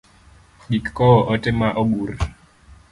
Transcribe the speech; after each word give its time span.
Gik 0.71 0.85
kowo 0.97 1.19
ote 1.33 1.49
ma 1.59 1.69
ogur. 1.81 2.11